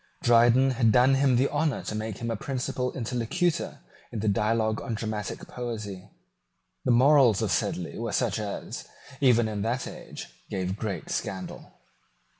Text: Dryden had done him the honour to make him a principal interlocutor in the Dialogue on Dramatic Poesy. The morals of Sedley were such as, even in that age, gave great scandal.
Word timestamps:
Dryden 0.23 0.71
had 0.71 0.91
done 0.91 1.13
him 1.13 1.35
the 1.35 1.47
honour 1.49 1.83
to 1.83 1.93
make 1.93 2.17
him 2.17 2.31
a 2.31 2.35
principal 2.35 2.91
interlocutor 2.93 3.81
in 4.11 4.19
the 4.19 4.27
Dialogue 4.27 4.81
on 4.81 4.95
Dramatic 4.95 5.45
Poesy. 5.47 6.09
The 6.83 6.89
morals 6.91 7.43
of 7.43 7.51
Sedley 7.51 7.99
were 7.99 8.11
such 8.11 8.39
as, 8.39 8.87
even 9.19 9.47
in 9.47 9.61
that 9.61 9.85
age, 9.87 10.25
gave 10.49 10.75
great 10.75 11.11
scandal. 11.11 11.71